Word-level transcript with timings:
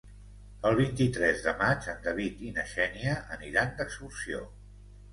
El 0.69 0.77
vint-i-tres 0.79 1.43
de 1.49 1.53
maig 1.61 1.91
en 1.95 2.01
David 2.09 2.43
i 2.49 2.51
na 2.57 2.67
Xènia 2.75 3.17
aniran 3.39 3.81
d'excursió. 3.81 4.47